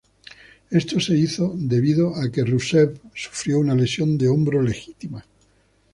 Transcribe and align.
Esto 0.71 0.99
se 0.99 1.13
hizo 1.15 1.51
debido 1.55 2.15
a 2.15 2.31
que 2.31 2.43
Rusev 2.43 2.97
sufrió 3.13 3.59
una 3.59 3.75
lesión 3.75 4.17
de 4.17 4.29
hombro 4.29 4.59
legítima. 4.59 5.23